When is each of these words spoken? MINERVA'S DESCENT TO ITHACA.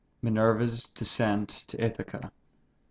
MINERVA'S 0.23 0.85
DESCENT 0.95 1.65
TO 1.67 1.77
ITHACA. 1.77 2.31